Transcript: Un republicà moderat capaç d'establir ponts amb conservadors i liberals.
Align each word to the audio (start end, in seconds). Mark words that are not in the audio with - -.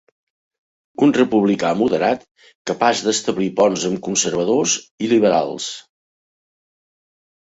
Un 1.07 1.11
republicà 1.17 1.73
moderat 1.81 2.23
capaç 2.71 3.03
d'establir 3.07 3.51
ponts 3.61 3.85
amb 3.89 4.01
conservadors 4.09 4.77
i 5.05 5.11
liberals. 5.13 5.69